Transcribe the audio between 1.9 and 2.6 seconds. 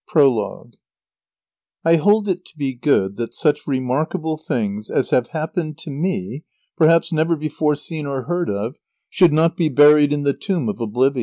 hold it to